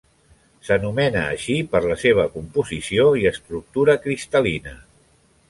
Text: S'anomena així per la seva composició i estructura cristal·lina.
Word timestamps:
S'anomena 0.69 1.21
així 1.33 1.57
per 1.75 1.81
la 1.83 1.97
seva 2.05 2.25
composició 2.39 3.05
i 3.25 3.29
estructura 3.33 3.97
cristal·lina. 4.09 4.75